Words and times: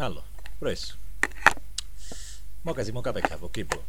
Allora, 0.00 0.24
presto. 0.56 0.94
Mo 2.60 2.72
che 2.72 2.84
siamo 2.84 3.00
capo 3.00 3.18
e 3.18 3.20
capo, 3.20 3.50
che 3.50 3.64
vuoi? 3.64 3.82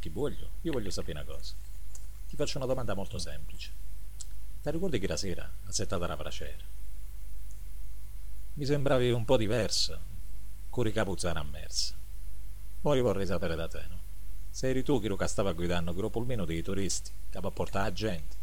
Che 0.00 0.10
voglio? 0.10 0.48
Io 0.62 0.72
voglio 0.72 0.90
sapere 0.90 1.20
una 1.20 1.32
cosa. 1.32 1.54
Ti 2.26 2.34
faccio 2.34 2.58
una 2.58 2.66
domanda 2.66 2.94
molto 2.94 3.18
semplice. 3.18 3.70
Ti 4.60 4.70
ricordi 4.72 4.98
che 4.98 5.06
la 5.06 5.16
sera 5.16 5.48
a 5.64 5.70
settata 5.70 6.08
la 6.08 6.16
braciera? 6.16 6.64
Mi 8.54 8.64
sembravi 8.64 9.12
un 9.12 9.24
po' 9.24 9.36
diversa, 9.36 10.00
con 10.70 10.88
i 10.88 10.92
capuzzana 10.92 11.38
ammersa. 11.38 11.94
Poi 12.80 13.00
vorrei 13.00 13.26
sapere 13.26 13.54
da 13.54 13.68
te, 13.68 13.84
no? 13.88 14.00
Se 14.50 14.68
eri 14.68 14.82
tu 14.82 15.00
che 15.00 15.28
stava 15.28 15.52
guidando 15.52 15.92
il 15.92 16.10
pulmino 16.10 16.46
dei 16.46 16.62
turisti, 16.62 17.12
che 17.30 17.38
va 17.38 17.46
a 17.46 17.52
portare 17.52 17.84
la 17.84 17.92
gente. 17.92 18.36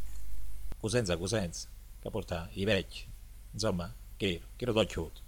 Cosenza, 0.80 1.18
cosenza, 1.18 1.68
che 2.00 2.10
porta 2.10 2.48
i 2.54 2.64
vecchi. 2.64 3.06
Insomma, 3.52 3.94
che, 4.16 4.44
che 4.56 4.66
lo 4.66 4.72
do 4.72 4.86
chiuso. 4.86 5.25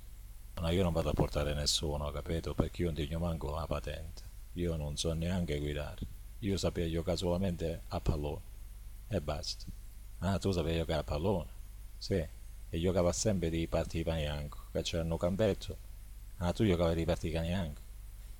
No, 0.59 0.69
io 0.71 0.81
non 0.83 0.91
vado 0.91 1.09
a 1.09 1.13
portare 1.13 1.53
nessuno, 1.53 2.09
capito? 2.11 2.53
Perché 2.55 2.81
io 2.81 2.91
non 2.91 2.95
ti 2.95 3.15
manco 3.15 3.53
la 3.53 3.67
patente. 3.67 4.23
Io 4.53 4.75
non 4.75 4.97
so 4.97 5.13
neanche 5.13 5.59
guidare. 5.59 6.01
Io 6.39 6.57
sapevo 6.57 6.89
giocare 6.89 7.17
solamente 7.17 7.83
a 7.89 8.01
pallone. 8.01 8.41
E 9.07 9.21
basta. 9.21 9.65
Ah, 10.19 10.39
tu 10.39 10.51
sapevi 10.51 10.79
giocare 10.79 11.01
a 11.01 11.03
pallone? 11.03 11.49
Sì. 11.97 12.25
E 12.69 12.79
giocava 12.79 13.11
sempre 13.13 13.49
di 13.49 13.67
partiti 13.67 14.03
panianco. 14.03 14.65
Che 14.71 14.81
c'erano 14.81 15.17
campetto. 15.17 15.77
Ah, 16.37 16.51
tu 16.53 16.65
giocavi 16.65 16.95
di 16.95 17.05
partiti 17.05 17.33
panianco. 17.33 17.81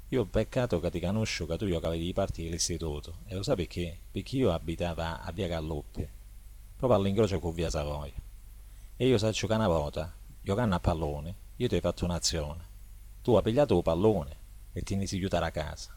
Io 0.10 0.26
peccato 0.26 0.80
che 0.80 0.90
ti 0.90 1.00
conosco 1.00 1.46
che 1.46 1.58
tu 1.58 1.68
giocavi 1.68 2.00
di 2.00 2.14
partiti 2.14 2.46
dell'istituto. 2.46 3.20
E 3.26 3.36
lo 3.36 3.44
sai 3.44 3.56
perché? 3.56 4.00
Perché 4.12 4.38
io 4.38 4.52
abitavo 4.52 5.02
a 5.02 5.32
Via 5.34 5.48
Galloppia. 5.48 6.10
Proprio 6.78 7.00
all'incrocio 7.00 7.40
con 7.40 7.54
Via 7.54 7.70
Savoia. 7.70 8.14
E 8.96 9.08
io 9.08 9.18
so 9.20 9.30
giocare 9.30 9.60
una 9.64 9.70
volta, 9.70 10.12
giocando 10.42 10.76
a 10.76 10.80
pallone, 10.80 11.36
io 11.58 11.68
ti 11.68 11.76
ho 11.76 11.80
fatto 11.80 12.06
un'azione. 12.06 12.66
Tu 13.22 13.36
hai 13.36 13.42
pigliato 13.42 13.76
il 13.76 13.84
pallone 13.84 14.38
e 14.74 14.82
ti 14.82 14.94
inizi 14.94 15.16
a 15.16 15.18
aiutare 15.18 15.46
a 15.46 15.52
casa. 15.52 15.96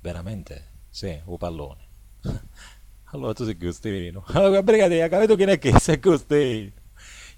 Veramente? 0.00 0.70
Sì, 0.90 1.08
il 1.08 1.36
pallone. 1.38 1.80
allora 3.12 3.32
tu 3.32 3.44
sei 3.44 3.56
gustino. 3.56 4.24
Allora, 4.32 4.62
brigadiere, 4.62 5.08
capito 5.08 5.34
non 5.36 5.48
è 5.48 5.58
che 5.58 5.78
sei 5.78 5.98
gustino? 5.98 6.70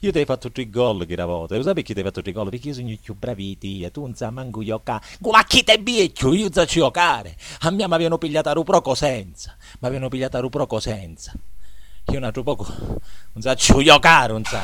Io 0.00 0.12
ti 0.12 0.18
ho 0.18 0.24
fatto 0.24 0.50
tre 0.50 0.68
gol 0.68 1.06
che 1.06 1.14
volta. 1.14 1.56
Lo 1.56 1.62
sai 1.62 1.74
perché 1.74 1.94
ti 1.94 2.00
ho 2.00 2.02
fatto 2.04 2.20
tre 2.20 2.32
gol? 2.32 2.50
Perché 2.50 2.68
io 2.68 2.74
sono 2.74 2.94
più 3.00 3.14
bravi 3.14 3.56
di 3.58 3.80
te. 3.80 3.90
Tu 3.90 4.00
non 4.00 4.14
sai 4.14 4.32
manco 4.32 4.62
giocare. 4.62 5.04
Ma 5.20 5.44
chi 5.44 5.62
te 5.62 5.78
biecchio? 5.78 6.34
Io 6.34 6.52
so 6.52 6.64
giocare. 6.64 7.36
A 7.60 7.70
me 7.70 7.86
mi 7.86 7.94
avevano 7.94 8.18
pigliato 8.18 8.48
a 8.48 8.52
Ruproco 8.52 8.94
senza. 8.94 9.56
Mi 9.78 9.88
avevano 9.88 10.08
pigliato 10.08 10.36
a 10.36 10.40
Ruproco 10.40 10.80
senza. 10.80 11.32
Io 12.08 12.18
un 12.18 12.24
altro 12.24 12.42
poco 12.42 12.66
non 13.32 13.56
so 13.56 13.82
giocare, 13.82 14.32
non 14.32 14.44
so. 14.44 14.58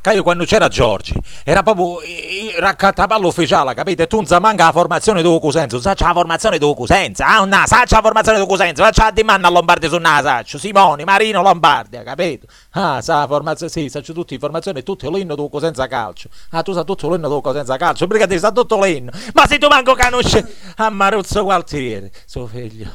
Che 0.00 0.20
quando 0.22 0.44
c'era 0.44 0.68
Giorgi 0.68 1.14
era 1.44 1.62
proprio 1.62 2.00
il 2.02 2.52
raccattapallo 2.58 3.28
ufficiale, 3.28 3.74
capite? 3.74 4.06
Tu 4.06 4.16
non 4.16 4.26
sa 4.26 4.38
manca 4.38 4.64
la 4.64 4.72
formazione 4.72 5.22
di 5.22 5.38
Cusenza, 5.40 5.80
sa 5.80 5.94
la 5.98 6.12
formazione 6.12 6.58
di 6.58 6.74
Cusenza, 6.74 7.26
ah, 7.26 7.44
no, 7.44 7.62
sa 7.66 7.84
la 7.88 8.00
formazione 8.00 8.38
di 8.38 8.46
Cusenza, 8.46 8.84
faccia 8.84 9.04
la 9.04 9.10
dimanda 9.10 9.48
a 9.48 9.50
Lombardi 9.50 9.88
su 9.88 9.96
Nasaccio, 9.96 10.58
Simoni, 10.58 11.04
Marino, 11.04 11.42
Lombardi, 11.42 12.00
capito? 12.04 12.46
Ah, 12.72 13.00
sa 13.00 13.26
formazione, 13.26 13.70
sì, 13.70 13.88
sa 13.88 14.00
tutti 14.00 14.34
le 14.34 14.40
formazioni, 14.40 14.82
tutto 14.82 15.10
l'inno 15.10 15.34
di 15.34 15.48
Cusenza 15.48 15.86
calcio. 15.86 16.28
Ah, 16.50 16.62
tu 16.62 16.72
sa 16.72 16.84
tutto 16.84 17.10
l'inno 17.10 17.34
di 17.34 17.40
Cusenza 17.40 17.76
calcio, 17.76 18.06
perché 18.06 18.26
ti 18.26 18.38
sa 18.38 18.50
tutto 18.52 18.82
l'inno. 18.82 19.10
Ma 19.34 19.46
se 19.46 19.58
tu 19.58 19.68
manco 19.68 19.94
conosci 19.96 20.44
a 20.76 20.90
Maruzzo 20.90 21.42
Gualtieri, 21.42 22.10
suo 22.26 22.46
figlio 22.46 22.90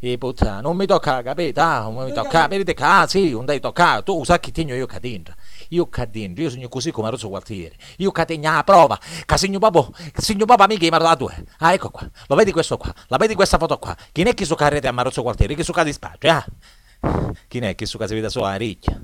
e 0.00 0.18
puttana, 0.18 0.60
non 0.60 0.76
mi 0.76 0.84
tocca, 0.84 1.22
capito? 1.22 1.60
Ah, 1.60 1.80
non 1.80 2.04
mi 2.04 2.12
tocca, 2.12 2.46
vedete 2.46 2.74
che, 2.74 2.82
ah 2.82 3.06
sì, 3.06 3.30
non 3.30 3.46
devi 3.46 3.60
toccare, 3.60 4.02
tu 4.02 4.22
sai 4.24 4.38
che 4.40 4.52
tengo 4.52 4.74
io 4.74 4.86
che 4.86 5.00
dentro. 5.00 5.34
Io 5.74 5.88
che 5.88 6.08
dentro, 6.08 6.44
io 6.44 6.50
sono 6.50 6.68
così 6.68 6.90
come 6.92 7.10
Rosso 7.10 7.28
Gualtieri, 7.28 7.76
io 7.98 8.12
che 8.12 8.24
tengo 8.24 8.48
la 8.48 8.62
prova, 8.62 8.98
che 9.24 9.36
segno 9.36 9.58
segno 10.14 10.44
proprio 10.44 10.66
amiche 10.66 10.88
mi 10.88 10.96
ha 10.96 11.14
due. 11.14 11.44
Ah, 11.58 11.72
ecco 11.72 11.90
qua, 11.90 12.08
lo 12.28 12.36
vedi 12.36 12.52
questo 12.52 12.76
qua, 12.76 12.94
la 13.08 13.16
vedi 13.16 13.34
questa 13.34 13.58
foto 13.58 13.78
qua, 13.78 13.96
chi 14.12 14.22
è 14.22 14.34
che 14.34 14.44
su 14.44 14.54
carrete 14.54 14.86
a 14.86 14.92
Marozzo 14.92 15.22
Gualtieri, 15.22 15.56
chi 15.56 15.64
su 15.64 15.72
casa 15.72 15.86
di 15.86 15.92
spaccio, 15.92 16.28
ah? 16.28 16.44
Chi 17.48 17.58
è 17.58 17.74
che 17.74 17.86
su 17.86 17.98
casa 17.98 18.14
vede 18.14 18.30
solo 18.30 18.46
la 18.46 18.54
ricchia? 18.54 19.00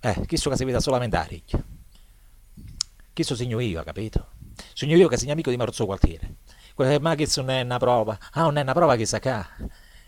Eh, 0.00 0.26
chi 0.26 0.36
su 0.36 0.48
casa 0.48 0.64
vede 0.64 0.80
solamente 0.80 1.16
la 1.16 1.24
ricchia? 1.24 1.62
Chi 3.12 3.24
so 3.24 3.36
segno 3.36 3.60
io, 3.60 3.82
capito? 3.82 4.30
Sogno 4.72 4.96
io 4.96 5.08
che 5.08 5.18
segno 5.18 5.32
amico 5.32 5.50
di 5.50 5.56
Marozzo 5.56 5.84
Gualtieri. 5.84 6.36
Ma 7.00 7.14
che 7.14 7.28
non 7.36 7.50
è 7.50 7.60
una 7.60 7.78
prova? 7.78 8.18
Ah, 8.32 8.42
non 8.42 8.56
è 8.56 8.62
una 8.62 8.72
prova 8.72 8.96
che 8.96 9.04
sa 9.04 9.18
che. 9.18 9.30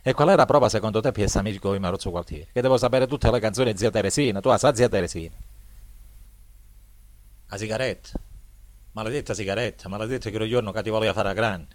E 0.06 0.12
qual 0.12 0.28
è 0.28 0.36
la 0.36 0.44
prova 0.44 0.68
secondo 0.68 1.00
te 1.00 1.10
essere 1.22 1.48
amico 1.48 1.72
di 1.72 1.78
Marozzo 1.78 2.10
Gualtieri? 2.10 2.48
Che 2.52 2.60
devo 2.60 2.76
sapere 2.76 3.06
tutte 3.06 3.30
le 3.30 3.40
canzoni 3.40 3.72
di 3.72 3.78
zia 3.78 3.90
Teresina, 3.90 4.38
tu 4.40 4.50
la 4.50 4.58
sai 4.58 4.76
zia 4.76 4.86
Teresina. 4.86 5.34
La 7.46 7.56
sigaretta. 7.56 8.20
Maledetta 8.92 9.32
sigaretta, 9.32 9.88
maledetta 9.88 10.28
che 10.28 10.36
un 10.36 10.46
giorno 10.46 10.72
che 10.72 10.82
ti 10.82 10.90
voleva 10.90 11.14
fare 11.14 11.30
a 11.30 11.32
grande. 11.32 11.74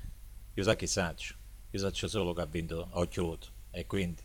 Io 0.53 0.63
so 0.63 0.75
chi 0.75 0.85
saccio. 0.85 1.33
Io 1.71 1.79
saccio 1.79 2.07
solo 2.07 2.33
che 2.33 2.41
ha 2.41 2.45
vinto 2.45 2.89
Occhiuto. 2.91 3.47
E 3.71 3.87
quindi 3.87 4.21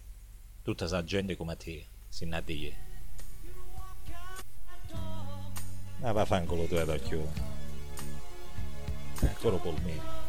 tutta 0.60 0.84
questa 0.84 1.02
gente 1.02 1.34
come 1.34 1.56
te 1.56 1.86
si 2.06 2.26
nadia. 2.26 2.76
Ma 6.00 6.12
vaffanculo 6.12 6.66
tu 6.66 6.74
ad 6.74 6.90
Occhiuto. 6.90 7.40
Ancora 9.20 9.56
polmino. 9.56 10.23